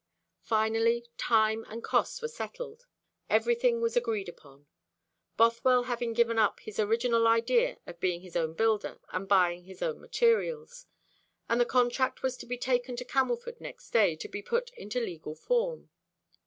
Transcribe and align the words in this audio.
Finally, 0.41 1.05
time 1.15 1.63
and 1.69 1.83
cost 1.83 2.23
were 2.23 2.27
settled; 2.27 2.87
everything 3.29 3.81
was 3.81 3.95
agreed 3.95 4.27
upon; 4.27 4.65
Bothwell 5.37 5.83
having 5.83 6.11
given 6.13 6.39
up 6.39 6.59
his 6.61 6.79
original 6.79 7.27
idea 7.27 7.77
of 7.85 7.99
being 7.99 8.21
his 8.21 8.35
own 8.35 8.55
builder 8.55 8.99
and 9.11 9.27
buying 9.27 9.65
his 9.65 9.83
own 9.83 10.01
materials; 10.01 10.87
and 11.47 11.61
the 11.61 11.65
contract 11.65 12.23
was 12.23 12.35
to 12.37 12.47
be 12.47 12.57
taken 12.57 12.95
to 12.95 13.05
Camelford 13.05 13.61
next 13.61 13.91
day, 13.91 14.15
to 14.15 14.27
be 14.27 14.41
put 14.41 14.71
into 14.71 14.99
legal 14.99 15.35
form. 15.35 15.91